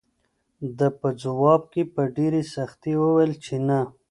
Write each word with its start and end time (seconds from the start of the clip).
ده 0.77 0.87
په 0.99 1.09
ځواب 1.23 1.61
کې 1.73 1.83
په 1.93 2.01
ډېرې 2.15 2.41
سختۍ 2.53 2.93
وویل 2.97 3.33
چې 3.45 3.55
نه. 3.67 3.79